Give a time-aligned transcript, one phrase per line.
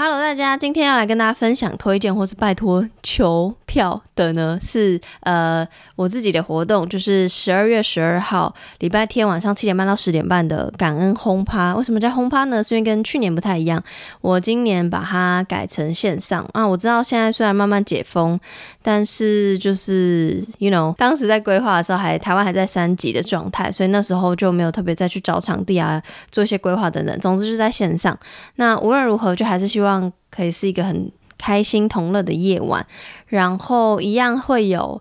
[0.00, 5.66] Hello，大家，今天要来跟大家分享、推荐或是拜托求票的呢，是呃
[5.96, 11.74] 我自己的活动，就是十二月十二号礼拜天晚上七点半到十点半的感恩轰趴。
[11.74, 12.62] 为什么叫轰趴呢？
[12.62, 13.82] 是因为跟去年不太一样，
[14.20, 16.68] 我今年把它改成线上啊。
[16.68, 18.38] 我知道现在虽然慢慢解封，
[18.82, 27.18] 但是就是 you know，当时在规划的时候还台湾还在三级的状态，所以那时候就没有特别再去找场地啊，做一些规划等等。
[27.18, 28.14] 总之就是在线上。
[28.56, 30.12] 那无论如何，就还是希望。
[30.30, 32.86] 可以是一个很开心同乐的夜晚，
[33.26, 35.00] 然后一样会有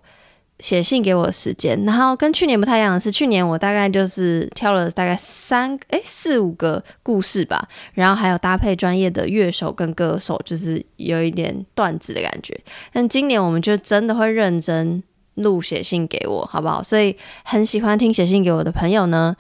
[0.60, 1.84] 写信给我的时间。
[1.86, 12.60] 然后跟去年不太一样的是，去年我大概就是挑了大概三诶四五个故事吧，然后还有搭配专业的乐手跟歌手，就是有一点段子的感觉。
[12.94, 15.04] 但今年我们就真的会认真
[15.36, 16.82] 录写信给我，好不好？
[16.82, 19.36] 所以很喜欢听写信给我的朋友呢。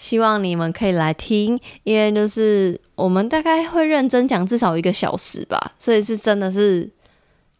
[0.00, 6.88] 希望你们可以来听，因为就是我们大概会认真讲至少一个小时吧，所以是真的是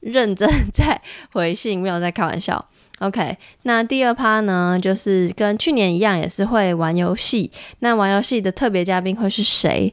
[0.01, 0.99] 认真在
[1.35, 2.65] 回信，没有在开玩笑。
[3.01, 7.53] OK，那第二趴呢，就是跟去年一样，也是会玩游戏。
[7.81, 9.93] 那玩游戏的特别嘉宾会是谁？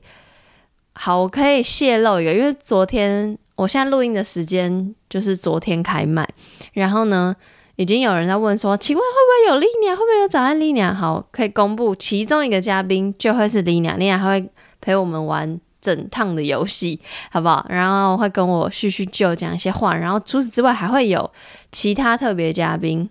[0.93, 6.25] 好，我可以泄露一个，因为昨天我现在录音的时间就是昨天开麦，
[6.71, 7.35] 然后呢。
[7.77, 10.93] 已经有人在问说，请问会不会有丽娘会不会有早安 Lina？
[10.93, 14.49] 好，可以公布其中一个嘉宾就会是 Lina，Lina 还会
[14.81, 17.63] 陪我们玩整趟的游戏，好不好？
[17.69, 19.95] 然后会跟我叙叙旧，讲一些话。
[19.95, 21.31] 然后除此之外，还会有
[21.71, 23.07] 其他特别嘉宾，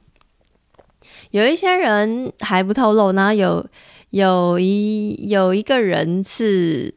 [1.31, 3.13] 有一些人还不透露。
[3.13, 3.65] 然后有
[4.11, 6.93] 有一有一个人是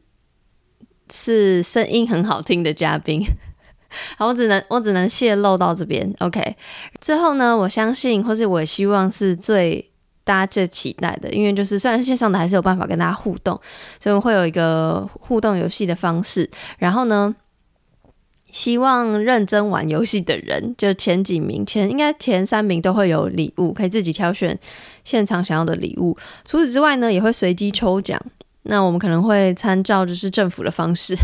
[1.08, 3.22] 是声音很好听的嘉宾。
[4.16, 6.56] 好，我只能我只能泄露到这边，OK。
[7.00, 9.90] 最后呢，我相信或是我也希望是最
[10.24, 13.58] 大家最期待的，因为就是虽然是线上的，还是有办法跟大家互动，
[13.98, 16.48] 所以我会有一个互动游戏的方式。
[16.78, 17.34] 然后呢，
[18.52, 24.56] 希望认真玩游戏的人，就前几名，前应该前三名都会有礼物，可以自己挑选
[25.04, 26.16] 现场想要的礼物。
[26.44, 28.20] 除此之外呢，也会随机抽奖。
[28.64, 31.16] 那我们可能会参照就是政府的方式。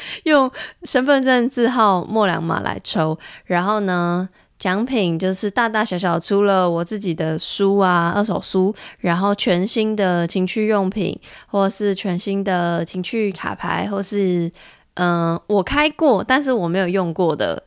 [0.24, 0.50] 用
[0.84, 14.50] 身份证字号末两码来抽，然后呢，奖品就是大大小小，除了我自己的书啊，二手书，然后全新的情趣用品，或是全新的情趣卡牌，或是
[14.94, 17.62] 嗯、我开过但是我没有用过的，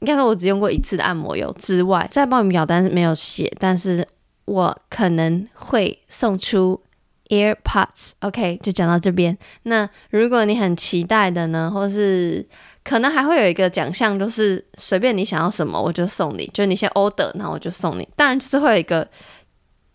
[0.00, 4.06] 应该说我只用过一次的按摩油之外，在报名表单没有写，但是
[4.46, 6.80] 我可能会送出。
[7.28, 9.36] AirPods，OK，、就讲到这边。
[9.64, 12.46] 那如果你很期待的呢，或是
[12.84, 16.48] 可能还会有一个奖项，就是随便你想要什么，我就送你。
[16.54, 18.08] 就你先 order，然后我就送你。
[18.16, 19.08] 当然就是会有一个，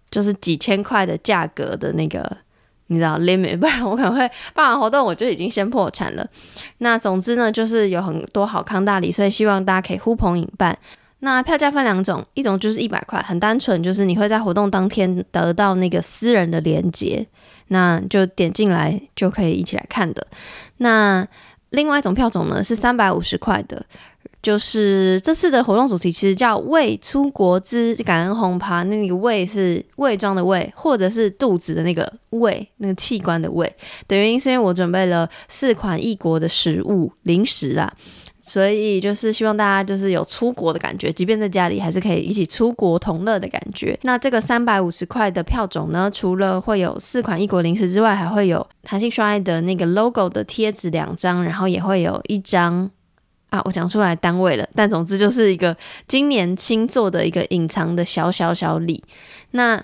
[0.10, 2.38] 就是几千块的价格的那个，
[2.88, 6.28] 你知道 limit，不然我可能会办完活动我就已经先破产了。
[6.80, 10.78] 那总之呢，就是有很多好康大礼，所以希望大家可以呼朋引伴。
[11.22, 17.26] 那票价分两种，一种就是一百块，很单纯，就是你会在活动当天得到那个私人的连接，
[17.68, 20.26] 那就点进来就可以一起来看的。
[20.78, 21.26] 那
[21.70, 23.86] 另外一种票种呢是三百五十块的，
[24.42, 33.72] 就是这次的活动主题其实叫“胃出国之感恩红趴”，那个“胃”是胃装的“胃”，或者是肚子的那个“胃”，那个器官的“胃”。
[34.10, 37.94] 的原因是因为我准备了四款异国的食物零食啦。
[38.44, 43.96] 所以就是希望大家就是有出国的感觉，即便在家里还是可以一起出国同乐的感觉。
[44.02, 52.90] 那这个三百五十块的票种呢，除了会有四款异国零食之外，还会有弹性刷爱的那个 logo 的贴纸两张，然后也会有一张
[53.52, 55.78] 啊，我讲出来单位了，但总之就是一个
[56.08, 59.04] 今年新做的一个隐藏的小小小礼。
[59.52, 59.80] 那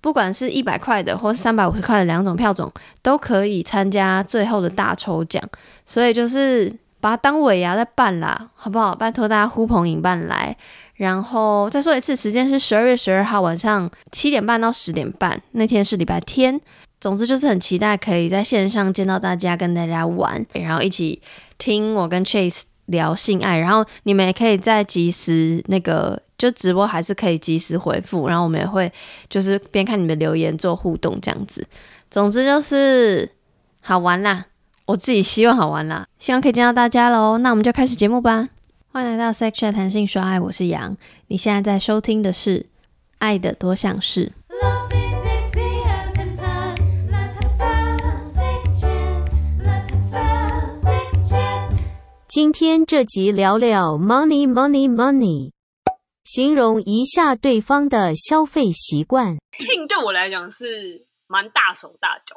[0.00, 5.40] 不管是一百块的或三百五十块的两种票种，都可以参加最后的大抽奖。
[5.86, 6.81] 所以就是。
[7.02, 8.94] 把它当尾牙在办啦，好不好？
[8.94, 10.56] 拜托大家呼朋引伴来，
[10.94, 16.60] 然后再说一次，时间是十二月十二号晚上七点半到十点半，那天是礼拜天。
[17.00, 21.20] 总之就是很期待可以在线上见到大家，跟大家玩，然后一起
[21.58, 28.92] 听我跟 Chase 聊性爱，然后你们也可以在即时那个就直播还是可以即时回复，然后我们也会
[29.28, 31.66] 就是边看你们留言做互动这样子。
[32.08, 33.28] 总之就是
[33.80, 34.46] 好玩啦。
[34.84, 37.38] 我自己希望好玩啦，希望可以见到大家喽。
[37.38, 38.48] 那我们就开始节目吧。
[38.90, 40.96] 欢迎来到 Sex Chat 谈性说爱，我是杨。
[41.28, 42.60] 你现在在收听的是
[43.18, 44.26] 《爱的多项式》。
[52.28, 55.52] 今天这集聊聊 money money money，
[56.24, 59.36] 形容一下对方的消费习惯。
[59.58, 62.36] 性对我来讲是蛮大手大脚。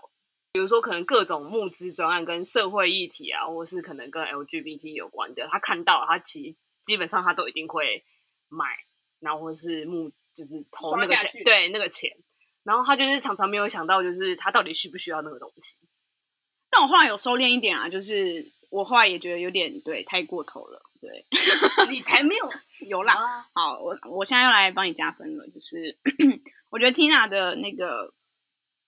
[0.56, 8.06] 比如说可能各种募资专案跟社会议题啊，或是可能跟 LGBT 有关的，他看到他其实基本上他都一定会
[8.48, 8.64] 买，
[9.20, 12.10] 然后或是募就是投那个钱，对那个钱，
[12.64, 15.76] 然后他就是常常没有想到，就是他到底需不需要那个东西。
[16.70, 20.82] 但我后来有收敛一点啊，就是我后来也觉得有点对太过头了。
[21.02, 21.26] 对，
[21.90, 22.50] 你才没有
[22.88, 23.14] 有啦。
[23.54, 25.46] 好，我我现在要来帮你加分了。
[25.50, 25.98] 就是
[26.72, 28.14] 我觉得 Tina 的那个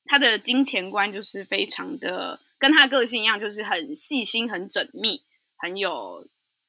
[0.07, 5.23] 他的金钱观就是非常的跟他的个性一样，就是很细心、很缜密、
[5.57, 6.27] 很有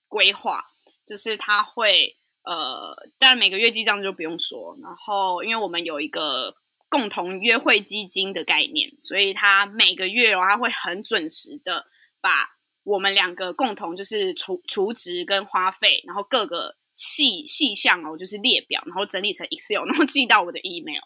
[0.08, 0.66] 规划。
[1.06, 4.76] 就是他会呃，当然每个月记账就不用说。
[4.82, 6.56] 然后因为我们有一个
[6.88, 11.86] 共同约会基金的概念，所以他每个月哦，他会很准时的
[12.20, 12.58] 把。
[12.84, 21.02] 我们两个共同就是储储值跟花费，然后各个细细项哦，就是列表，然后整理成 Excel，然后寄到我的 email。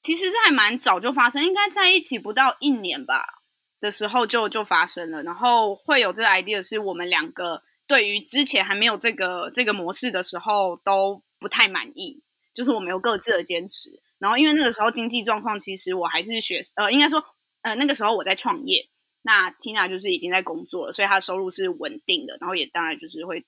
[0.00, 3.42] 其实这还蛮早就发生，应该在一起不到一年吧
[3.78, 5.22] 的时候就就发生了。
[5.22, 12.22] 然后会有这个 idea 是我们两个对于之前还没有这个这个模式的时候都不太满意，
[12.54, 13.90] 就是我们有各自的坚持。
[14.18, 17.22] 然后因为那个时候经济状况，其实我还是学呃，应该说
[17.62, 18.88] 呃那个时候我在创业。
[19.22, 23.44] 那 Tina 就是已经在工作了，所以她收入是稳定的，然后也当然就是会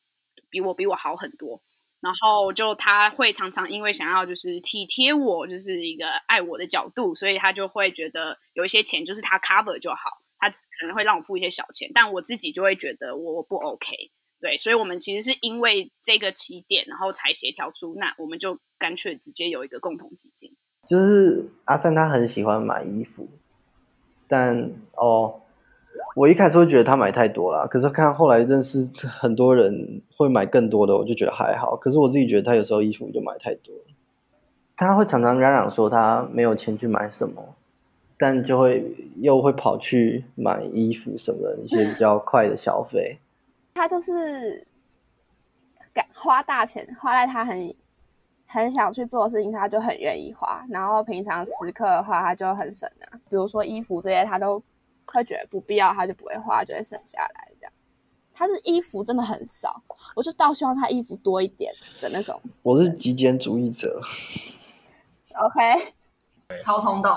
[0.51, 1.63] 比我比我好很多。
[2.03, 14.11] 然后就他会常常因为想要就是体贴我，就是一个爱我的角度，所以他就会觉得有一些钱就是他 cover 就好，他可能会让我付一些小钱，但我自己就会觉得我不 OK。
[14.41, 20.53] 对，所以我们其实是因为这个起点，然后才协调出，那我们就干脆直接有一个共同基金。
[20.89, 23.29] 就是阿三他很喜欢买衣服，
[24.27, 25.39] 但哦。
[26.15, 31.75] 我一开始会觉得他买太多了，可是看后来认识很多人会买更多的，我就觉得还好。
[31.77, 33.75] 可是我自己觉得他有时候衣服就买太多，
[34.77, 37.55] 他会常常嚷嚷说他没有钱去买什么，
[38.19, 43.19] 但就会又会跑去买衣服什么的一些比较快的消费。
[43.73, 44.67] 他就是
[45.95, 47.75] 敢花大钱，花在他很
[48.47, 50.63] 很想去做的事情，他就很愿意花。
[50.69, 54.63] 然后平常时刻的话，他就很省啊，比如说衣服这些，他都。
[55.13, 57.53] 他觉得不必要，他就不会花，就会省下来。
[57.61, 57.73] 这样，
[58.33, 59.83] 他是衣服真的很少，
[60.17, 62.41] 我就倒希望他衣服多一点的那种。
[62.63, 64.01] 我是极简主义者。
[65.35, 65.95] OK，
[66.59, 67.11] 超冲动，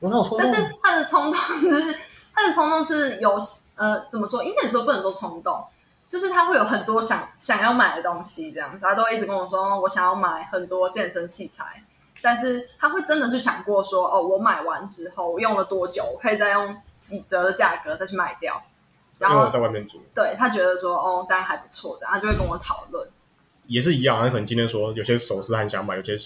[0.00, 1.98] 我那种冲动，但是他的冲动就是
[2.32, 3.38] 他的冲动是有
[3.76, 4.44] 呃，怎么说？
[4.44, 5.64] 应该说不能说冲动，
[6.08, 11.82] 就是他会有很多想想要买的东西，这样子，他都一直跟我说，我想要买很多健身器材。
[12.22, 18.60] 但是他会真的去想过说，哦，我买完之后我用了多久，我可以再用几折的价格再去卖掉，
[19.18, 20.02] 然后在外面租。
[20.14, 23.08] 对，他觉得说，哦，这样还不错，这样他就会跟我讨论。
[23.66, 26.16] 也是一样，他可能今天说有些首饰他很想买，有些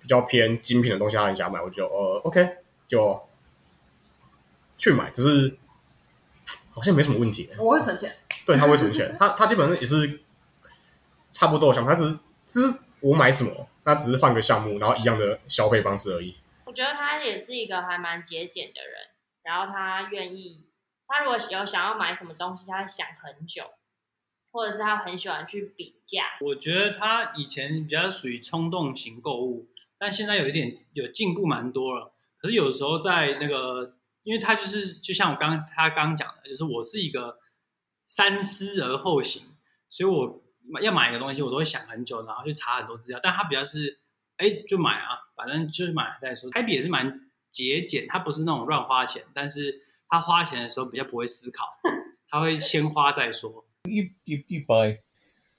[0.00, 3.20] 比较偏精品的东西他很想买，我就呃，OK，就
[4.78, 5.56] 去买，只是
[6.70, 7.50] 好像没什么问题。
[7.58, 8.14] 我会存钱，
[8.46, 10.20] 对，他会存钱，他他基本上也是
[11.32, 13.66] 差不多想，他只是只是我买什么。
[13.86, 16.36] 那只是换个项目，然后一样的消费方式而已。
[16.64, 18.94] 我觉得他也是一个还蛮节俭的人，
[19.44, 20.66] 然后他愿意，
[21.06, 23.62] 他如果有想要买什么东西，他会想很久，
[24.50, 26.24] 或者是他很喜欢去比价。
[26.40, 32.12] 我觉得他以前比较属于冲动型购物，但现在有一点有进步蛮多了。
[32.38, 33.94] 可是有时候在那个，
[34.24, 37.38] 因为他就是就像我刚他刚讲的，就是我是一个
[38.04, 39.44] 三思而后行，
[39.88, 40.42] 所以我。
[40.82, 43.20] 要买一个东西，我都会想很久，然后去查很多资料。
[43.22, 44.00] 但他比较是，
[44.36, 46.50] 哎，就买啊，反正就是买再说。
[46.52, 47.20] Abby 也是蛮
[47.50, 51.66] 节俭，他不是那种乱花钱，但是他花钱的时候比较不会思考，
[52.28, 53.64] 他会先花再说。
[53.84, 54.98] You you you buy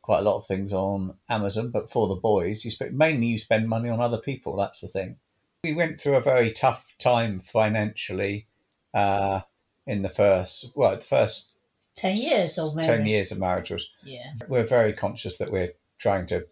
[0.01, 3.37] quite a lot of things on Amazon, but for the boys, you spend mainly you
[3.37, 4.57] spend money on other people.
[4.57, 5.17] That's the thing.
[5.63, 8.45] We went through a very tough time financially,
[8.93, 9.41] uh,
[9.85, 11.53] in the first well, the first.
[11.97, 12.97] 10 years of marriage.
[12.97, 14.31] 10 years of marriage was, yeah.
[14.47, 16.45] We're very conscious that we're trying to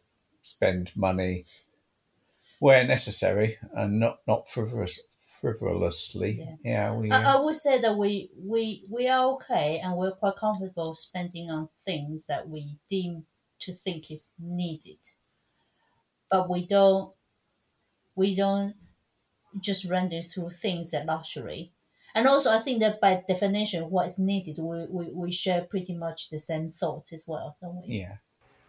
[0.43, 1.45] spend money
[2.59, 4.99] where necessary and not, not frivolous,
[5.39, 6.39] frivolously.
[6.39, 9.95] Yeah, yeah we, I, I, uh, would say that we, we, we are okay and
[9.95, 13.23] we're quite comfortable spending on things that we deem
[13.59, 14.97] to think is needed.
[16.31, 17.13] But we don't,
[18.15, 18.73] we don't
[19.61, 21.69] just render through things at luxury
[22.15, 25.93] and also I think that by definition, what is needed, we, we, we share pretty
[25.93, 28.00] much the same thoughts as well, don't we?
[28.00, 28.15] Yeah.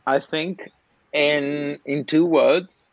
[0.05, 0.71] I think
[1.12, 2.87] in in two words,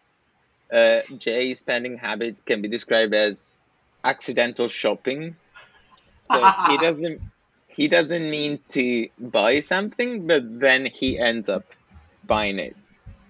[0.72, 3.51] uh, Jay's spending habit can be described as
[4.03, 5.36] accidental shopping.
[6.24, 7.22] So he doesn't
[7.67, 11.65] he doesn't mean to buy something, but then he ends up
[12.25, 12.75] buying it.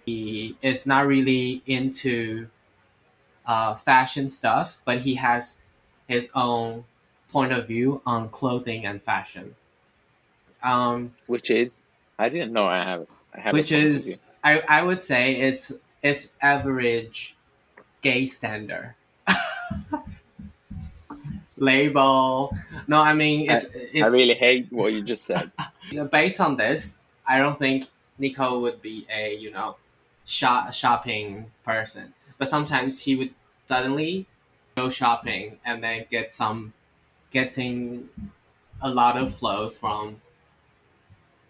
[0.05, 2.47] He is not really into
[3.45, 5.59] uh, fashion stuff, but he has
[6.07, 6.83] his own
[7.33, 9.55] point of view on clothing and fashion.
[10.61, 11.83] Um, which is
[12.17, 13.07] I didn't know I have.
[13.35, 17.35] I have which is I I would say it's it's average
[18.01, 18.93] gay standard.
[21.57, 22.55] Label.
[22.87, 25.51] No, I mean it's, I, it's I really hate what you just said.
[26.11, 26.97] based on this,
[27.27, 27.87] I don't think
[28.17, 29.75] Nico would be a you know
[30.23, 32.13] shop, shopping person.
[32.37, 33.33] But sometimes he would
[33.65, 34.27] suddenly
[34.75, 36.73] go shopping and then get some
[37.32, 38.08] getting
[38.80, 40.16] a lot of clothes from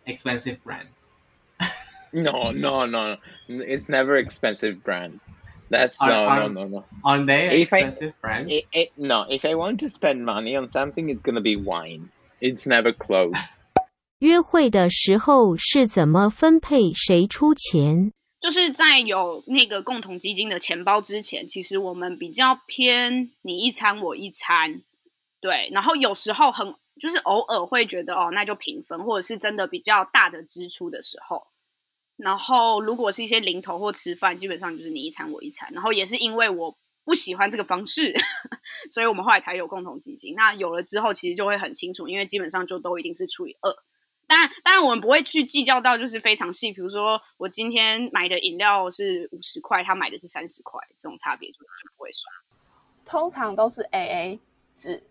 [0.07, 1.12] expensive brands.
[2.12, 3.16] no, no, no.
[3.49, 5.30] It's never expensive brands.
[5.71, 6.85] That's Are- no, are- no, no, no.
[7.04, 8.52] Aren't they If I- expensive brands?
[8.52, 12.11] It, it, no, if I want to spend money on something, it's gonna be wine.
[12.40, 13.57] It's never clothes.
[14.21, 18.11] 约会的时候是怎么分配谁出钱？
[18.40, 24.83] 就是在有那个共同基金的钱包之前，其实我们比较偏你一餐我一餐，
[25.43, 25.69] 对。
[25.73, 31.47] 然后有时候很就是偶尔会觉得哦，那就平分，或者是真的比较大的支出的时候。
[32.15, 35.69] 然后如果是一些零头或吃饭，基本上就是你一餐我一餐。
[35.73, 38.13] 然后也是因为我不喜欢这个方式，
[38.89, 40.33] 所以我们后来才有共同基金。
[40.35, 43.69] 那有了之后，其实就会很清楚，因为基本上就都一定是除以二。
[44.25, 52.33] 当然，当然我们不会去计较到就是非常细，比如说我今天买的饮料是五十块，他买的是三十块，这种差别就就不会算。
[53.05, 54.39] 通常都是 A A
[54.77, 55.03] 制，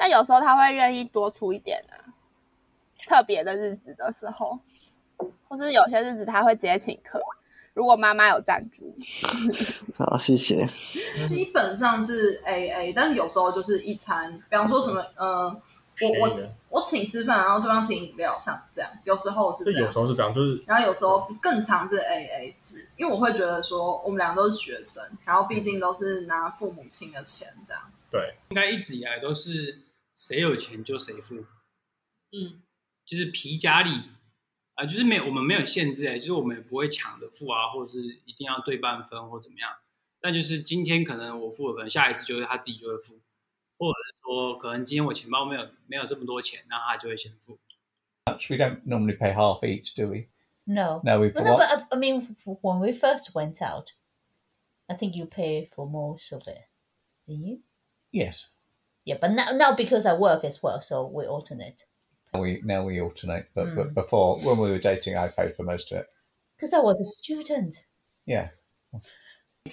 [0.00, 2.08] 但有时候他会愿意多出一点啊，
[3.06, 4.58] 特别的日子的时候，
[5.46, 7.20] 或是有些日子他会直接请客。
[7.74, 8.96] 如果妈妈有赞助，
[9.98, 10.66] 好，谢谢。
[11.26, 15.44] 基本上是 A A，但是有时候就是一餐，比方说什么，呃，
[16.00, 16.30] 我我
[16.70, 27.82] 我请吃饭，然后对方请饮料，像这样，有时候是就这样，有时候是这样，就是然后有时候更常是 A A 制，因为我会觉得说我们两个都是学生，然后毕竟都是拿父母亲的钱这样。
[28.10, 29.78] 对，应该一直以来都是
[30.20, 31.46] 谁有钱就谁付，
[32.32, 32.60] 嗯，
[33.06, 33.90] 就是皮夹里
[34.74, 39.70] 啊、就是没有我们没有限制哎，就是我们也不会抢着付啊，或者是一定要对半分或怎么样。
[40.20, 43.18] 但就是今天可能我付了，可能下一次就是他自己就会付，
[43.78, 47.58] 或者是说可能今天我钱包没有没有这么多钱，那他就会先付。
[48.26, 50.26] We don't normally pay half each, do we?
[50.64, 51.00] No.
[51.02, 52.22] No, we no, but uh, I mean,
[52.62, 53.92] when we first went out,
[54.86, 56.64] I think you pay for most of it.
[57.26, 57.58] Didn't you?
[58.12, 58.48] Yes.
[59.05, 61.83] Yeah, but now, now because I work as well, so we alternate.
[62.33, 63.75] We now we alternate, but Mm.
[63.75, 66.07] but before when we were dating, I paid for most of it.
[66.57, 67.85] Because I was a student.
[68.25, 68.49] Yeah.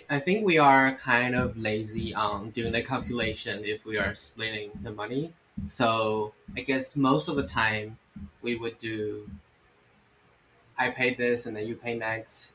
[0.09, 4.71] I think we are kind of lazy on doing the calculation if we are splitting
[4.83, 5.33] the money.
[5.69, 7.99] So I guess most of the time
[8.43, 9.29] we would do
[10.79, 12.53] I pay this and then you pay next.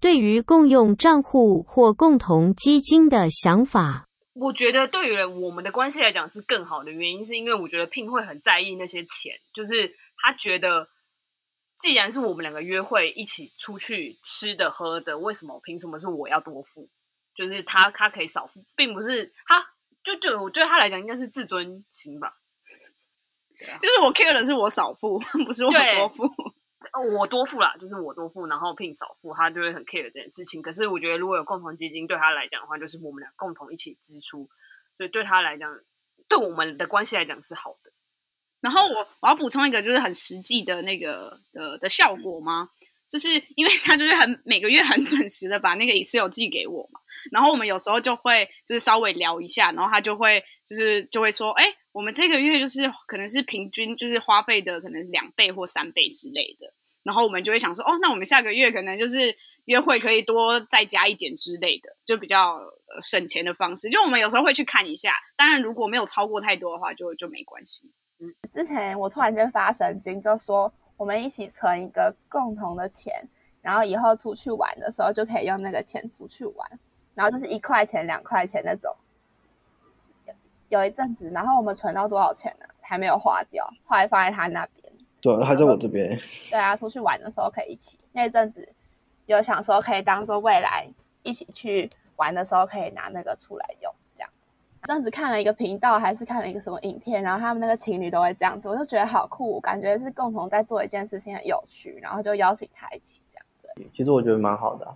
[0.00, 4.05] 对于共用账户或共同基金的想法，
[4.39, 10.87] 我觉得对于我们的关系来讲是更好的原因，是因为我觉得 Pin 会很在意那些钱，就是他觉得，
[11.75, 16.87] 既然是我们两个约会一起出去吃的喝的，为什么凭什么是我要多付？
[17.33, 22.37] 就是他他可以少付，并不是他就就我对他来讲应该是自尊心吧。
[23.81, 26.27] 就是我 care 的是我少付， 不是我对多付。
[26.93, 30.61] 哦，我多付啦，就是我多付，然后聘少付，他就会很 care 这件事情。
[30.61, 34.49] 可是我觉得如果有共同基金，对他来讲的话，就是我们俩共同一起支出，
[34.97, 35.79] 所以对他来讲，
[36.27, 37.91] 对我们的关系来讲是好的。
[38.59, 42.69] 然后我我要补充一个就是很实际的那个的的效果吗？
[43.09, 46.99] 就是因为他就是很每个月很准时的把那个 Excel 寄给我嘛，
[47.31, 51.63] 然后我们有时候就会就是稍微聊一下，然后他就会就是就会说，哎，
[51.97, 59.35] 我们这个月就是可能是平均就是花费的可能两倍或三倍之类的，然后我们就会想说，哦，那我们下个月可能就是
[59.65, 62.59] 约会可以多再加一点之类的，就比较
[63.01, 63.89] 省钱的方式。
[63.89, 67.91] 就我们有时候会去看一下，当然如果没有超过太多的话就，就就没关系。
[68.19, 73.27] 嗯之前我突然间发神经，就说我们一起存一个共同的钱，
[73.59, 76.79] 然后以后出去玩的时候就可以用那个钱出去玩，
[77.15, 78.95] 然后就是一块钱、两块钱那种。
[80.69, 82.65] 有有一阵子，然后我们存到多少钱呢？
[82.81, 84.93] 还没有花掉，后来放在他那边。
[85.19, 86.17] 对，还在我这边。
[86.49, 87.99] 对啊，出去玩的时候可以一起。
[88.13, 88.67] 那阵子
[89.25, 90.87] 有想说可以当做未来
[91.23, 94.29] 一起去玩的时候可以拿那个出来用，这样。
[94.83, 103.45] 这样子看了一个频道，还是看了一个什么影片，然后他们那个情侣都会这样子，我就觉得好酷，感觉是共同在做一件事情，很有趣，然后就邀请他一起这样。
[103.57, 104.95] 子，其实我觉得蛮好的、啊，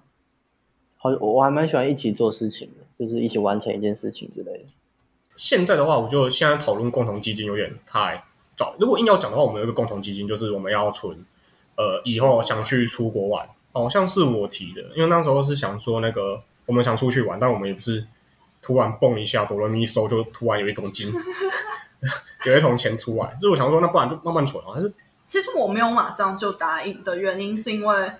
[0.95, 4.65] 好，我还蛮喜欢一起做事情的，就是一起完成一件事情之类的。
[5.41, 8.23] 现在的话，我觉得现在讨论共同基金有点太
[8.55, 8.75] 早。
[8.79, 11.17] 如果硬要讲的话，我们有一个共同基金，就是我们要存，
[11.75, 18.05] 呃，以后想去出国玩，好像是我提的，因为那时候是想说那个我们想出去玩，但我们也不是
[18.61, 21.11] 突然蹦一下，哆来咪收就突然有一桶金，
[22.45, 23.35] 有一桶钱出来。
[23.41, 24.75] 就是我想说，那不然就慢慢存啊。
[24.75, 24.93] 还是
[25.25, 28.11] 其实我没有马上就答应的原因，是因为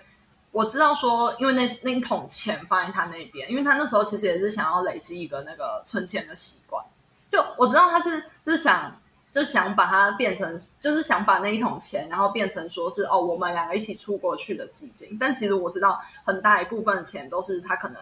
[0.50, 6.84] 我知道说，因为那那一桶钱放在他那边，因为他那时候其实也是想要累积一个那个存钱的习惯。
[7.32, 8.94] 就我知道他是就是想
[9.32, 15.16] 就想把它变成，就是想把那一桶钱，然后变成说是哦，我们两个一起出国去的基金。
[15.18, 17.96] 但其实我知道很大一部分的钱都是他可能。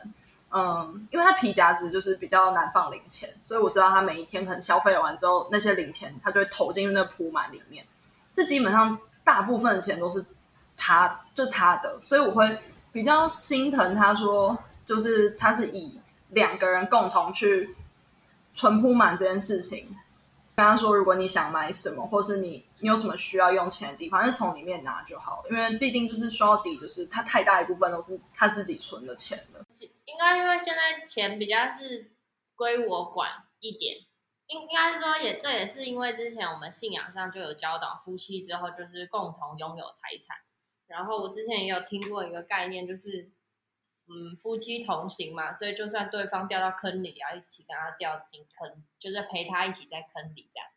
[0.53, 7.87] 嗯，因为他皮夹子就是比较难放零钱，所以我知道他每一天可能消费完之后，那些零钱他就会投进那个扑满里面。
[8.33, 10.27] 这基本上大部分的钱都是
[10.77, 12.59] 他就他的，所以我会
[12.91, 17.77] 比较心疼他说，就是他是以两个人共同去
[18.61, 19.97] 存铺满这件事情。
[20.55, 25.43] 跟他说，如果你想买什么，或是你你有什么需要用钱的地方，就从里面拿就好。
[25.51, 29.65] 因为毕竟就是说到底，就是他太大一部分都是他自己存的钱了。
[30.05, 32.11] 应该因为现在钱比较是
[32.55, 33.97] 归我管一点，
[34.49, 40.37] 应应该说也这也是因为之前我们信仰上就有教导，夫妻之后就是共同拥有财产。
[40.87, 43.31] 然后我之前也有听过一个概念，就是
[44.13, 50.69] 嗯，夫妻同行嘛，所以就算对方掉到坑里，也要一起跟他掉进坑，就是陪他一起在坑里这样。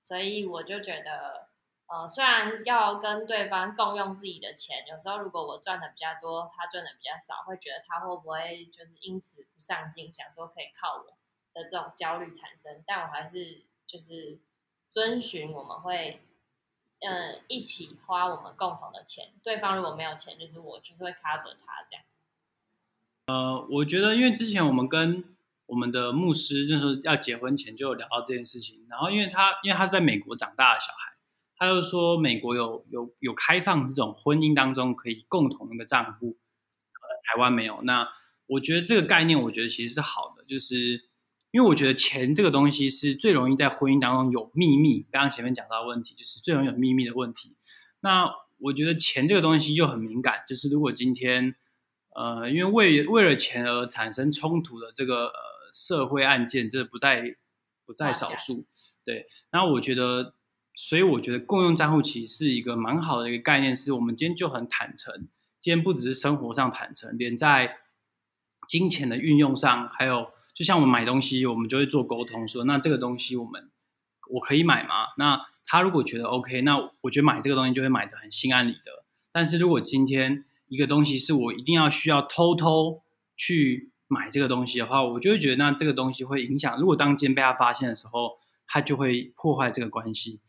[0.00, 1.48] 所以我就觉得，
[1.86, 11.04] 呃，虽然要跟对方共用自己的钱，有时候如果我赚的比较多，他赚的比较少，会觉得他会不会就是因此不上进，想说可以靠我
[11.52, 12.82] 的这种焦虑产生。
[12.86, 14.40] 但我还是就是
[14.90, 16.22] 遵循我们会，
[17.00, 19.34] 嗯、一起花我们共同的钱。
[19.42, 22.02] 对方如果没有钱，就是我就是会 cover 他这样。
[23.28, 25.22] 呃，我觉得，因为之前我们跟
[25.66, 31.12] 我们的牧师那时候要结婚前就有聊到这件事情，然后因为他因为他是在美国长大的小孩，
[31.58, 37.82] 他就说美国有有有开放这种婚姻当中可以共同一个账户，呃，台湾没有。
[37.82, 38.08] 那
[38.46, 41.04] 我觉得这个概念，我觉得其实是好的，就是
[41.50, 45.06] 因为我觉得钱这个东西是最容易在婚姻当中有秘密。
[45.12, 47.58] 刚刚前面讲到的问题，就是最容易有秘密的问题。
[48.00, 51.56] 那我觉得钱这个东西又很敏感，就是如果今天
[52.14, 55.58] 呃，因为为为了钱而产生冲突的这个呃。
[55.70, 57.36] 社会案件这不在
[57.84, 58.64] 不在少数，
[59.04, 59.26] 对。
[59.52, 60.34] 那我觉得，
[60.74, 65.28] 所以我觉得共用账户其实是一个蛮好的一个概念，是我们今天就很坦诚，
[65.60, 67.76] 今天不只是生活上坦诚，连在
[68.66, 73.70] 金钱的运用上，还有就像我们买东西，我们就会做沟通，说那这个东西我们
[74.30, 75.08] 我可以买吗？
[75.18, 79.04] 那他如果觉得 OK，那我觉得买这个东西就会买的很心安理得。
[79.30, 83.02] 但是如果今天一个东西是我一定要需要偷偷
[83.36, 83.92] 去。
[84.10, 86.80] 买这个东西的话，我就会觉得那这个东西会影响。
[86.80, 90.40] 如果当今天被他发现的时候，他就会破坏这个关系。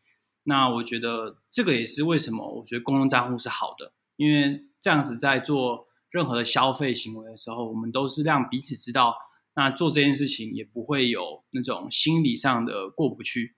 [0.44, 9.14] 那我觉得这个也是为什么我觉得公用账户是好的，因为这样子在做任何的消费行为的时候，我们都是让彼此知道，
[9.56, 13.58] 那做这件事情也不会有那种心理上的过不去。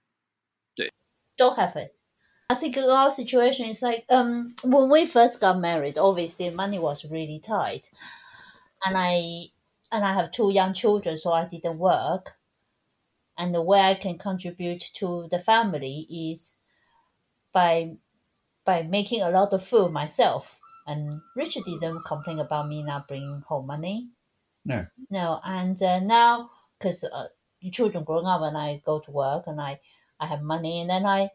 [0.73, 0.91] 对
[1.37, 1.91] ，Don't have it.
[2.51, 7.09] I think our situation is like, um, when we first got married, obviously money was
[7.11, 7.85] really tight,
[8.85, 9.45] and I.
[9.93, 12.31] and I have two young children, so I didn't work.
[13.37, 16.55] And the way I can contribute to the family is
[17.53, 17.91] by
[18.65, 20.59] by making a lot of food myself.
[20.87, 24.07] And Richard didn't complain about me not bringing home money.
[24.65, 24.85] No.
[25.09, 27.27] No, and uh, now because uh,
[27.71, 29.79] children growing up and I go to work and I
[30.21, 31.29] I have money and then I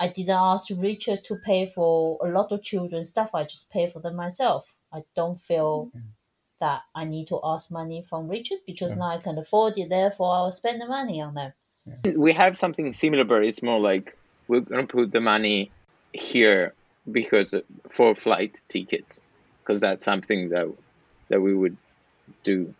[0.00, 3.34] I didn't ask Richard to pay for a lot of children's stuff.
[3.34, 4.66] I just pay for them myself.
[4.92, 5.90] I don't feel.
[5.94, 6.00] Mm
[6.60, 9.88] that I need to ask money from Richard because now I can afford it.
[9.88, 11.52] Therefore, I'll spend the money on them.
[12.14, 15.70] We have something similar, but it's more like we're gonna put the money
[16.12, 16.74] here
[17.10, 17.54] because
[17.90, 19.22] for flight tickets,
[19.62, 20.72] because that's something that
[21.28, 21.76] that we would
[22.44, 22.74] do.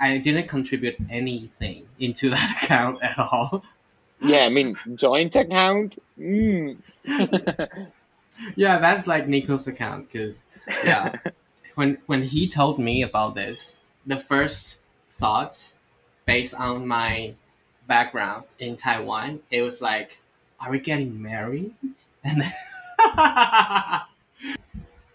[0.00, 3.62] I didn't contribute anything into that account at all.
[4.20, 6.02] Yeah, I mean joint account.
[6.18, 6.78] Mm.
[8.56, 10.46] yeah, that's like Nico's account because
[10.84, 11.16] yeah.
[11.74, 14.80] when when he told me about this, the first
[15.12, 15.74] thoughts
[16.24, 17.34] based on my
[17.86, 20.20] background in Taiwan, it was like,
[20.60, 21.74] are we getting married?
[22.24, 22.42] And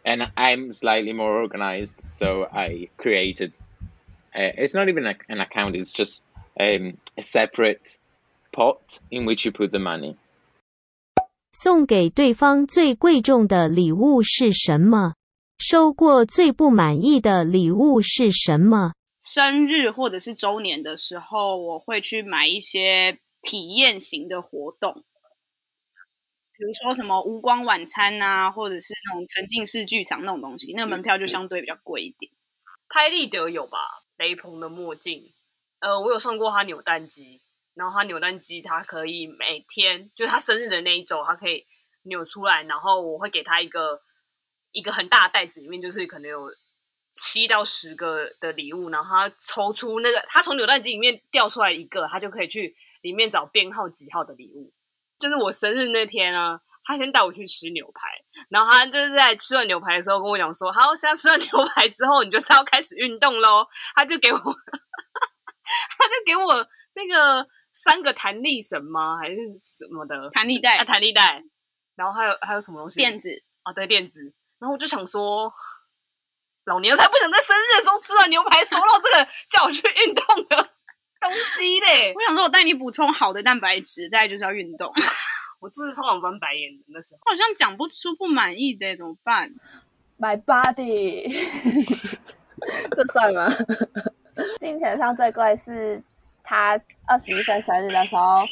[0.05, 3.59] and I'm slightly more organized, so I created.
[4.33, 6.21] Uh, it's not even a, an account; it's just
[6.59, 7.97] um, a separate
[8.51, 10.17] pot in which you put the money.
[11.51, 15.15] 送给对方最贵重的礼物是什么？
[15.57, 18.93] 收过最不满意的礼物是什么？
[19.19, 24.93] 生日或者是周年的时候，我会去买一些体验型的活动，
[26.57, 32.31] 比如说什么无光晚餐啊，或者是那种沉浸式剧场那种东西，那个门票就相对比较贵一点。
[32.89, 33.77] 拍立得有吧？
[34.17, 35.33] 雷朋的墨镜，
[35.79, 37.40] 呃，我有送过他扭蛋机，
[37.81, 41.65] 然后他扭蛋机他可以每天，就他生日的那一周，他可以
[42.03, 43.99] 扭出来，然后我会给他一个
[44.71, 46.47] 一个很大的袋子，里面就是可能有
[47.11, 54.71] 七到十个的礼物，然后他抽出那个，他从扭蛋机里面掉出来一个，他就可以去里面找编号几号的礼物。
[55.17, 58.07] 就是我生日那天啊，他先带我去吃牛排，
[58.49, 63.67] 然后他就是在吃完牛排的时候跟我讲说：“好，现在吃完牛排之后，你就是要开始运动喽。”
[63.97, 67.45] 他就给我， 他就给我那个
[67.83, 69.17] 三个弹力绳吗？
[69.17, 70.77] 还是什么的弹力带？
[70.77, 71.43] 啊，弹力带。
[71.95, 72.99] 然后还有还有什么东西？
[72.99, 74.33] 垫子啊，对，垫子。
[74.59, 75.51] 然后我就想说。
[76.65, 80.55] 老娘才不想在生日的时候吃了牛排收到这个叫我去运动的
[81.19, 82.13] 东西嘞！
[82.15, 84.87] 我想说，我带你补充好的蛋白质，再就是要运动。
[85.59, 89.51] 我真是超想翻白眼的那时候，好像讲不出不满意的，怎么办
[90.19, 91.33] ？My body，
[92.95, 93.49] 这算吗？
[94.59, 96.01] 金钱上最贵是
[96.51, 98.43] 他二十一岁生日的时候，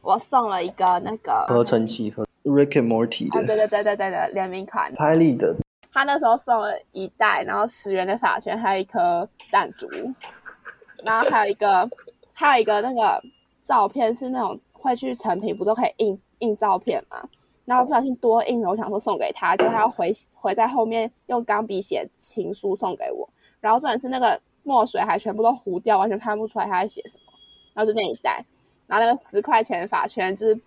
[0.00, 5.54] 我送了一个那个合成器和 Rick and Morty 的，哦、对对对对对的联名款，拍立得。
[5.92, 9.86] 他那时候送了一袋，然后十元的发圈，还有一颗弹珠，
[11.04, 11.86] 然后还有一个，
[12.32, 13.22] 还有一个那个
[13.62, 17.22] 照片是那种会去成品不都可以印印照片嘛？
[17.66, 23.28] 然后不小心多印了，我想说送给他，就他要回回在后面用钢笔写情书送给我，
[23.60, 27.31] 然后重点是那个墨水还全部都糊掉，完全看不出来他在写什么。
[27.74, 28.44] 然后就那一袋，
[28.86, 30.60] 然后那个十块钱发圈就是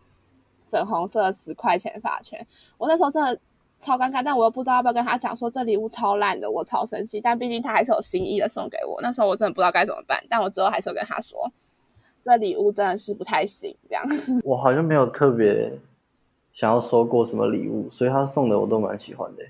[0.70, 2.46] 粉红色的十块钱发圈，
[2.78, 3.40] 我那时候真的。
[3.78, 7.20] 超尴尬，但我又不知道要不要跟他讲说这礼物超烂的，我超生气。
[7.20, 10.18] 但毕竟他还是有心意的送给我，那时候我真的不知道该怎么办。
[10.30, 11.52] 但我最后还是有跟他说，
[12.24, 13.76] 这礼物真的是不太行。
[13.90, 14.04] 这样，
[14.46, 15.78] 我好像没有特别
[16.54, 19.44] 想要收过什么礼物，所以他送的我都蛮喜欢的。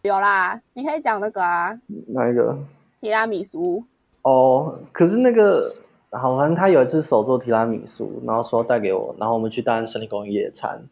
[0.00, 2.58] 有啦，你可以讲那个啊，哪一个？
[3.02, 3.84] 提拉米苏。
[4.22, 5.72] 哦，可是那个
[6.18, 10.82] 好，反正他有一次手做提拉米苏，然后说带给我，然后我们去大安森林公园野餐。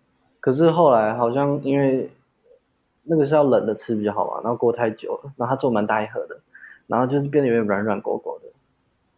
[0.41, 2.11] 可是后来好像因为。
[3.03, 6.39] 那个是要冷的吃比较好嘛，然后过太久了，然后他做蛮大一盒的，
[6.87, 8.49] 然后就是变得有点软软狗狗的，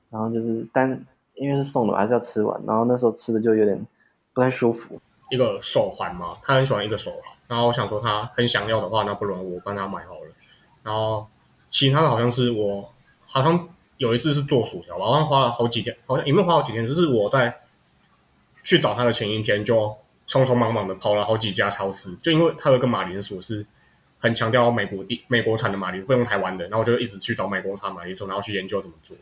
[0.08, 3.84] 然后就是但因为是送的嘛，还是要吃完，然后那时候吃的就有点
[4.32, 4.98] 不太舒服。
[5.30, 10.20] 一个手环嘛，他很喜欢一个手环，然后我想说他很想要的话，那不如我帮他买好了。
[10.84, 11.26] 然后
[11.68, 12.88] 其他的好像是我
[13.26, 13.68] 好像
[14.02, 17.60] 有一次是做薯条吧，好像花了好几天，好像也没有花好几天，就是我在
[18.64, 23.66] 去找他的前一天就匆匆忙忙的跑了好几家超市，就因为他有个马铃薯是。
[24.24, 29.16] 很强调美国地美国产的马铃薯，不用台湾的，然后我就一直去找美国产马铃薯，然后去研究怎么做，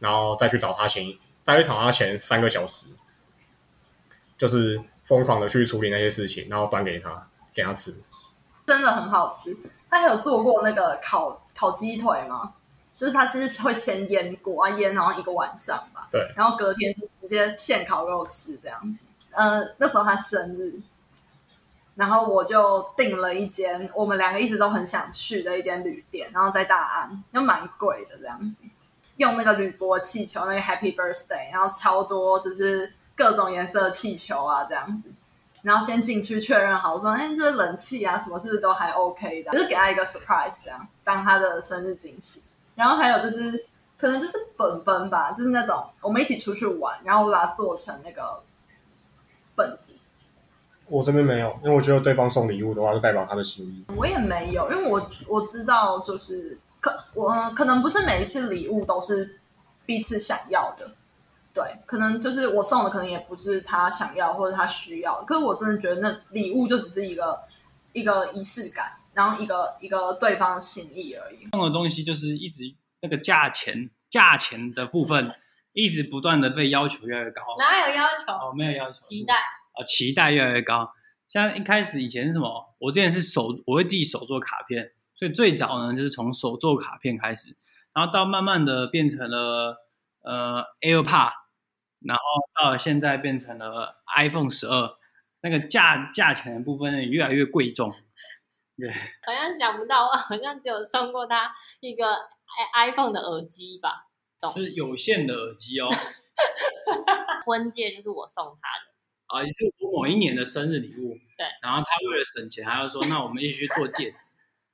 [0.00, 1.06] 然后再去找他前，
[1.44, 2.88] 大约找他前三个小时，
[4.36, 7.94] 就是疯狂的去处理那些事情，然后端给他给他吃，
[8.66, 9.56] 真的很好吃。
[9.88, 12.52] 他还有做过那个烤烤鸡腿吗？
[13.00, 19.04] 就是他其实会先腌过啊，腌然后一个晚上吧，对，然后隔天就直接现烤肉吃这样子。
[19.30, 20.78] 呃，那时候他生日。
[21.94, 28.62] 然后我就订了一间我们两个一直都很想去的一间旅店，然后在大安，又蛮贵的这样子，
[29.16, 35.10] 用那个铝箔气球，那个 Happy Birthday，然后超多就是各种颜色的气球啊这样子，
[35.62, 42.44] 然后先进去确认好说，哎，这冷气啊什么是不是都还 OK 的，就是给他一个 surprise 这样，当他的生日惊喜。
[42.80, 43.66] 然后还有就是
[43.98, 48.42] 可能就是本本吧，就是那种我们一起出去玩，然后我把它做成那个
[49.54, 49.94] 本子。
[50.86, 53.84] 我这边没有，因为我觉得对方送礼物的话，就代表他的心意。
[53.94, 59.38] 我也没有，因为我我知道，就是可我可能不是每一次礼物都是
[59.84, 60.90] 彼此想要的，
[61.52, 67.38] 对，可能就是我送的可能也不是他想要或者他需要，可是我真的觉得那礼物就只是一个
[67.92, 68.90] 一个仪式感，
[69.20, 71.46] 然后一个一个对方的心意而已。
[71.52, 75.30] 送的东西就是一直那个价钱，价钱的部分
[75.74, 77.42] 一直不断的被要求越来越高。
[77.58, 78.32] 哪有要求？
[78.32, 79.84] 哦，没有要求，期待啊。
[79.84, 80.90] 期待越来越高，
[81.28, 82.74] 像一开始以前是什么？
[82.78, 87.54] 我之前是手，我会自己手做卡片，所以最早呢就是从手做卡片开始，
[87.92, 89.76] 然后到慢慢的变成了
[90.22, 91.32] 呃 AirPod，
[92.00, 92.22] 然后
[92.58, 94.96] 到了现在变成了 iPhone 十二，
[95.42, 97.94] 那个价价钱的部分呢越来越贵重。
[98.80, 102.16] 对，好像想不到，我 好像只有送过他一个
[102.74, 104.06] iPhone 的耳机吧？
[104.52, 105.88] 是有线的耳机哦。
[107.44, 108.90] 婚戒就是我送他的。
[109.26, 111.14] 啊，也是我某一年的生日礼物。
[111.36, 114.16] 对，然后他为了省钱，他就说， 那我们一起去做戒指。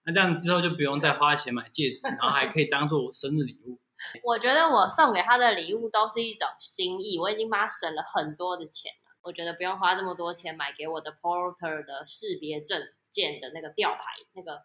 [0.04, 3.80] 那这样之后就不用再花钱买戒指，然后还可以当做我生日礼物。
[4.22, 9.16] 我觉得我送给他的礼物都是一种心意，我已经帮他省了很多的钱了。
[9.22, 12.80] 我觉得不用花这么多钱买给我的 Porter 的识别证
[13.15, 14.01] 件的那个吊牌，
[14.33, 14.63] 那个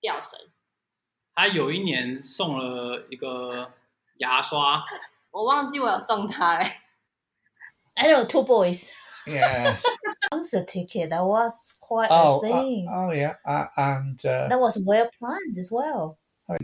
[0.00, 0.38] 吊绳。
[1.34, 3.70] 他有一年送了一个
[4.18, 4.82] 牙刷，
[5.30, 6.72] 我忘记我有送他嘞。
[7.94, 8.92] I know two boys.
[9.26, 9.82] Yes.
[10.30, 11.10] Concert ticket.
[11.10, 12.86] That was quite Oh, a thing.
[12.88, 16.16] uh, oh yeah, uh, and uh, that was well planned as well.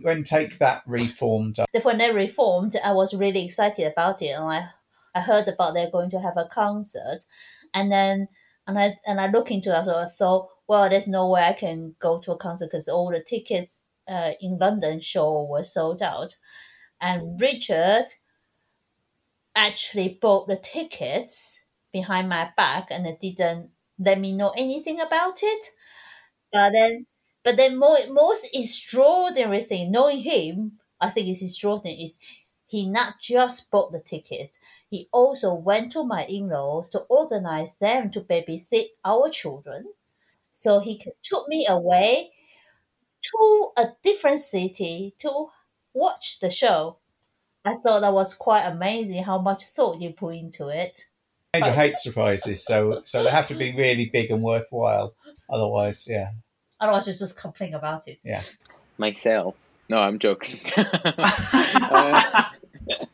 [0.02, 4.44] when Take That reformed, uh, When they reformed, I was really excited about it, and
[4.44, 4.68] I
[5.14, 7.26] I heard about they're going to have a concert,
[7.74, 8.28] and then
[8.66, 11.53] and I and I look into it, so I thought, well, there's no way I
[11.53, 16.01] can go to a concert because all the tickets uh, in London show were sold
[16.01, 16.35] out,
[17.01, 18.07] and Richard
[19.55, 21.59] actually bought the tickets
[21.91, 25.65] behind my back and didn't let me know anything about it.
[26.51, 27.07] But then,
[27.43, 32.19] but then more, most extraordinary thing, knowing him, I think is extraordinary, is
[32.67, 38.11] he not just bought the tickets, he also went to my in-laws to organize them
[38.11, 39.85] to babysit our children.
[40.59, 42.31] So he took me away
[43.21, 45.47] to a different city to
[45.93, 46.97] watch the show.
[47.63, 50.99] I thought that was quite amazing how much thought you put into it.
[51.53, 55.13] Major hate surprises, so so they have to be really big and worthwhile.
[55.49, 56.31] Otherwise, yeah,
[56.79, 58.17] Otherwise, you just complain about it.
[58.23, 58.41] yeah.
[58.97, 59.55] Myself.
[59.89, 60.59] No, I'm joking.
[60.75, 62.43] Uh,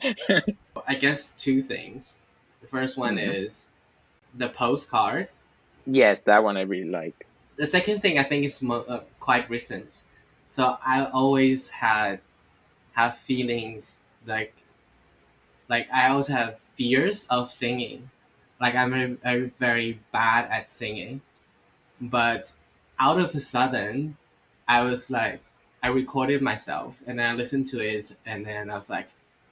[0.88, 2.19] I guess two things.
[2.62, 3.36] The first one Mhm.
[3.36, 3.69] is
[4.34, 5.27] the postcard.
[5.86, 7.27] yes, that one I really like.
[7.55, 10.01] The second thing I think is mo- uh, quite recent.
[10.49, 12.19] So I always had
[12.93, 14.53] have feelings like
[15.69, 18.09] like I also have fears of singing.
[18.59, 21.21] Like I'm very, very, very bad at singing.
[22.01, 22.51] But
[22.99, 24.17] out of a sudden,
[24.67, 25.41] I was like,
[25.81, 29.09] I recorded myself and then I listened to it and then I was like,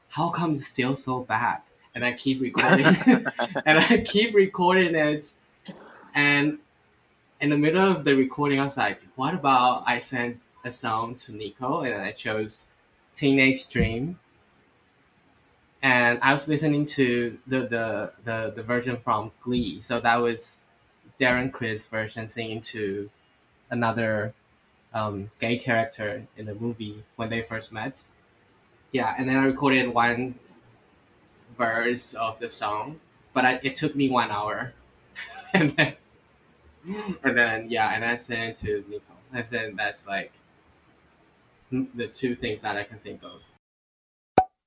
[0.09, 1.61] how come it's still so bad?
[1.93, 2.85] And I keep recording
[3.65, 5.31] and I keep recording it.
[6.13, 6.59] And
[7.41, 11.15] in the middle of the recording, I was like, what about I sent a song
[11.15, 12.67] to Nico and I chose
[13.15, 14.19] Teenage Dream.
[15.82, 19.82] And I was listening to the, the, the, the version from Glee.
[19.82, 20.62] So that was
[21.19, 23.10] Darren Criss version singing to
[23.71, 24.36] another
[24.93, 28.04] um, gay character in the movie when they first met.
[28.91, 30.36] Yeah, and then I recorded one
[31.58, 32.99] verse of the song,
[33.34, 34.73] but I, it took me one hour,
[35.54, 35.95] and then
[36.86, 39.13] and then yeah, and I sent it to Nico.
[39.34, 40.32] I said that's like
[41.70, 43.41] the two things that I can think of.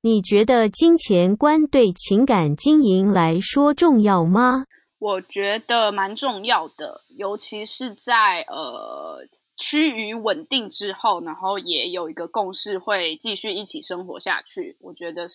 [0.03, 4.66] 你觉得金钱观对情感经营来说重要吗？
[4.98, 14.77] 我觉得蛮重要的，尤其是在呃趋于稳定之后，然后也有一个共识，会继续一起生活下去。
[14.81, 15.35] 我觉得是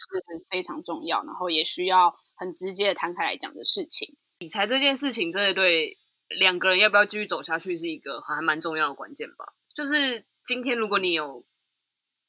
[0.50, 4.16] 非常重要，然后也需要很直接的摊开来讲的事情。
[4.40, 5.98] 理财这件事情真的对
[6.38, 9.54] 两个人要不要继续走下去是一个还蛮重要的关键吧。
[9.74, 11.46] 就是今天如果你有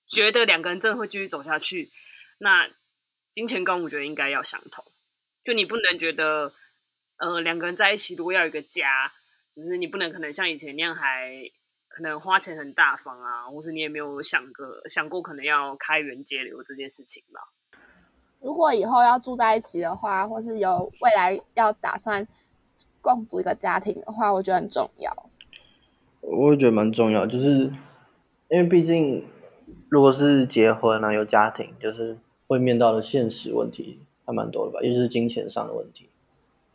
[0.07, 1.91] 觉得两个人真的会继续走下去，
[2.39, 2.69] 那
[3.31, 4.85] 金钱观我觉得应该要相同。
[5.45, 6.53] 就你不能觉得，
[7.17, 9.13] 呃，两个人在一起如果要有一个家，
[9.55, 11.31] 就是你不能可能像以前那样还
[11.89, 17.41] 可能花钱很大方啊，或是你也没有想过想过可能要开源节流这件事情吧。
[18.41, 22.27] 如果以后要住在一起的话，或是有未来要打算
[23.01, 25.31] 共组一个家庭的话，我觉得很重要。
[26.21, 27.73] 我也觉得蛮重要，就是
[28.49, 29.25] 因为毕竟
[29.89, 36.09] 如果是结婚啊，有家庭，就是会面到的现实问题还蛮多的吧，尤其是金钱上的问题。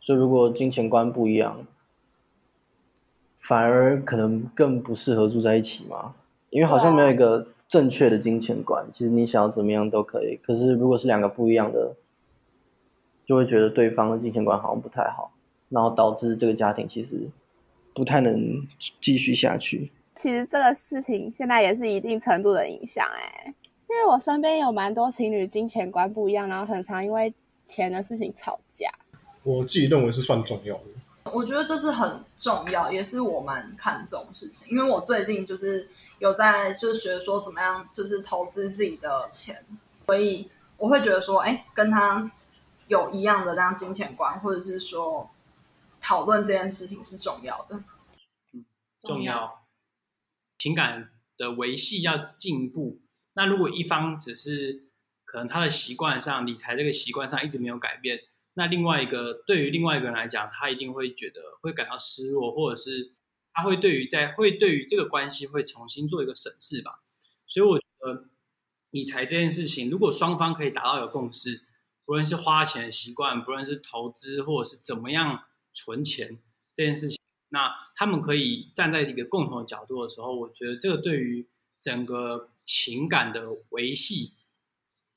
[0.00, 1.66] 所以如果金钱观不一样，
[3.38, 6.14] 反而可能更不适合住在一起嘛，
[6.50, 10.36] 因为好像没有一个正确的金钱观，其实你想要怎么样都可以。
[10.42, 11.94] 可是如果是两个不一样的，
[13.24, 15.32] 就会觉得对方的金钱观好像不太好，
[15.68, 17.28] 然后导致这个家庭其实
[17.94, 18.66] 不太能
[19.00, 19.90] 继续下去。
[20.14, 23.54] 其实这个事情现在也是一定程度的影响哎，
[23.88, 27.32] 因为我身边有蛮多情侣金钱观不一样，然后很常因为
[27.64, 28.88] 钱的事情吵架。
[29.42, 30.84] 我自己认为是算重要的。
[31.32, 34.68] 我觉得这是很重要，也是我蛮看重的事情。
[34.76, 39.56] 因为我最近就是有在就是学说怎么样就是投资自己的钱，
[40.06, 40.48] 所以
[40.78, 42.30] 我会觉得说，哎，跟他
[42.88, 45.28] 有一样的这样金钱观，或者是说
[46.06, 47.82] 讨论这件事情是重要的。
[49.00, 49.66] 重要，
[50.56, 53.00] 情感的维系要进步。
[53.32, 54.86] 那如果一方只是
[55.24, 58.20] 可能他的习惯上理财这个习惯上一直没有改变。
[58.54, 63.12] 那另外一个，对于另外一个人来讲，他一定会觉得会感到失落，或者是
[63.52, 67.02] 他会对于在会对于这个关系会重新做一个审视吧。
[67.48, 68.28] 所以我觉得
[68.90, 71.64] 理财这件事情，如果双方可以达到一个共识，
[72.04, 75.42] 不论是花钱的习惯，不论是投资，或者是怎么样
[75.76, 76.38] 存钱
[76.72, 77.18] 这件事情，
[77.50, 84.34] 那他们可以站在一个共同的角度的时候，我觉得这个对于整个情感的维系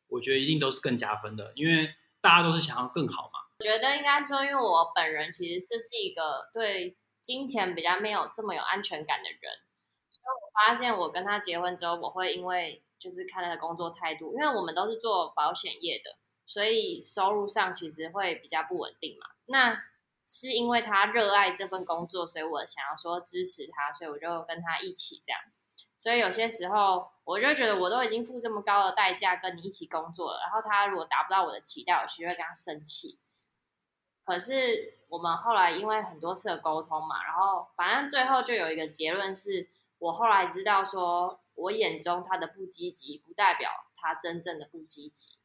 [0.09, 3.39] 我觉得一定都是更加分的，因为大家都是想要更好嘛。
[3.59, 9.41] 我觉得应该说，因为我本人其实这是一个对金钱比较没有这么有安全感的人，
[10.09, 19.27] 所以我发现我跟他结婚之后，我会因为就是看他的工作态度，因为我们都是做保险业的，所以收入上其实会比较不稳定嘛。
[19.45, 19.83] 那
[20.31, 25.41] 是因为他热爱这份工作，所以我想要说支持他，所以我就跟他一起这样。
[25.97, 33.17] 所以有些时候，我就觉得我都已经付这么高的代价跟你一起工作了，然后他如果达不到我的期待，我就会跟他生气。
[34.23, 45.39] 可是我们后来因为很多次的沟通嘛，然后反正最后就有一个结论是，我后来知道说，我眼中他的不积极，不代表他真正的不积极。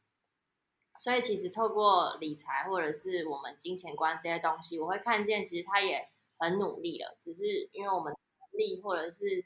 [0.99, 9.45] 所以其实透过理财或者是我们金钱观这些东西，我会看见其实他也很努力了，只是因为我们能力或者是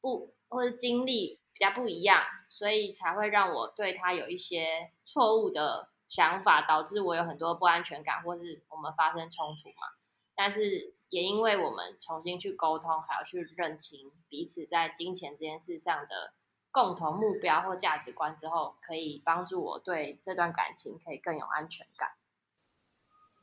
[0.00, 9.86] 不或者经历比较不一样，所以才会让我对他有一些错误的想法，导致我有很多不安全感，或是我们发生冲突嘛。
[10.34, 16.34] 但是也因为我们重新去沟通，还要去认清彼此在金钱这件事上的。
[16.71, 22.09] 共同目标或价值观之后，可以帮助我对这段感情可以更有安全感。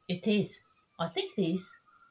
[0.07, 0.61] It is.
[0.99, 1.71] I think it is.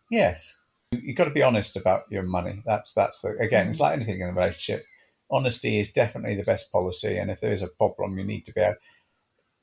[0.10, 0.54] Yes.
[0.92, 2.62] You've got to be honest about your money.
[2.66, 3.70] That's that's the again.
[3.70, 4.86] It's like anything in a relationship.
[5.32, 7.18] Honesty is definitely the best policy.
[7.18, 8.76] And if there is a problem, you need to be able.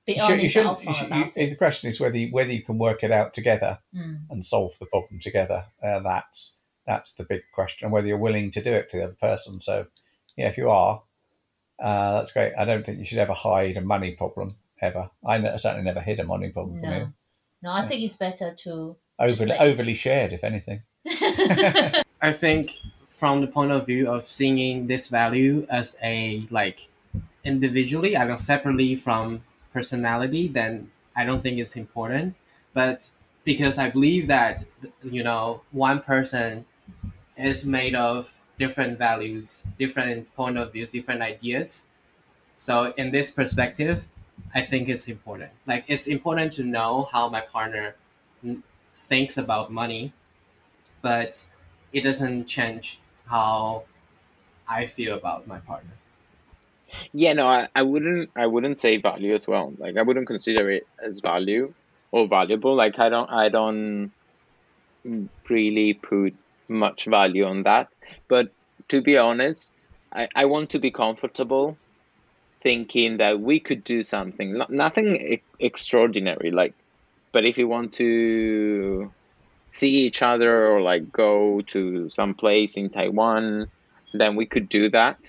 [0.07, 2.01] Be you should, you honest should, and you should, upfront you, about the question is
[2.01, 4.31] whether you, whether you can work it out together Mm.
[4.31, 5.67] and solve the problem together.
[5.83, 7.91] Uh, that's that's the big question.
[7.91, 9.61] Whether you're willing to do it for the other person.
[9.61, 9.87] So,
[10.37, 11.03] yeah, if you are,
[11.80, 12.54] uh, that's great.
[12.58, 15.10] I don't think you should ever hide a money problem ever.
[15.26, 16.98] I certainly never hid a money problem from No.
[16.98, 17.08] you.
[17.64, 18.96] No, I think it's better to
[19.28, 20.82] just Overly, let- overly shared, if anything.
[22.22, 22.72] I think
[23.08, 26.88] from the point of view of seeing this value as a like
[27.44, 32.36] individually, I don't separately from personality, then I don't think it's important.
[32.74, 33.10] But
[33.44, 34.64] because I believe that
[35.04, 36.66] you know one person
[37.38, 41.88] is made of different values, different point of views, different ideas.
[42.58, 44.08] So in this perspective,
[44.54, 45.52] I think it's important.
[45.68, 47.96] Like it's important to know how my partner
[48.94, 50.14] thinks about money,
[51.02, 51.46] but
[51.92, 53.84] it doesn't change how
[54.68, 55.92] I feel about my partner.
[57.14, 59.74] Yeah, no, I, I wouldn't I wouldn't say value as well.
[59.78, 61.74] Like I wouldn't consider it as value
[62.12, 62.76] or valuable.
[62.76, 64.12] Like I don't I don't
[65.50, 66.34] really put
[66.68, 67.90] much value on that.
[68.30, 68.50] But
[68.90, 71.78] to be honest, I, I want to be comfortable
[72.64, 74.58] thinking that we could do something.
[74.58, 76.76] No- Nothing e- extraordinary, like
[77.34, 79.14] but if you want to
[79.72, 83.68] see each other or like go to some place in Taiwan,
[84.14, 85.20] then we could do that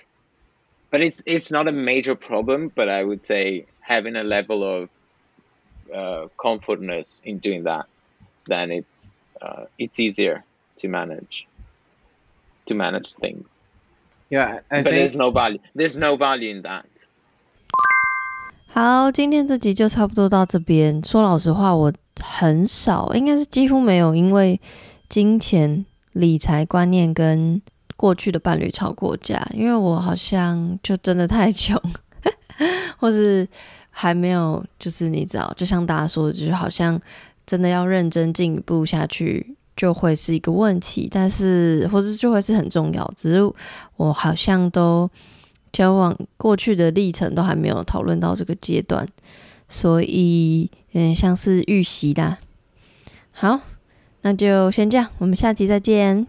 [0.91, 2.69] but it's it's not a major problem.
[2.75, 4.89] But I would say having a level of
[5.93, 7.87] uh, comfortness in doing that,
[8.47, 10.45] then it's uh, it's easier
[10.77, 11.47] to manage
[12.67, 13.61] to manage things.
[14.29, 15.59] Yeah, I but think there's no value.
[15.75, 16.85] There's no value in that.
[18.69, 21.03] 好，今天这集就差不多到这边。
[21.03, 24.59] 说老实话，我很少，应该是几乎没有因为
[25.09, 27.59] 金钱、理财观念跟
[27.95, 31.81] 过去的伴侣吵过架，因为我好像就真的太穷，
[32.99, 33.47] 或是
[33.89, 37.01] 还没有，就是你知道，就像大家说的，就是好像
[37.47, 43.53] 真的要认真进一步下去，就会是一个问题，但是或者就会是很重要，只是
[43.95, 45.09] 我好像都。
[45.73, 49.05] 交往过去的历程都还没有讨论到这个阶段，
[49.67, 52.39] 所以嗯像是预习啦。
[53.31, 53.59] 好，
[54.21, 56.25] 那就先这样，我们下期再见。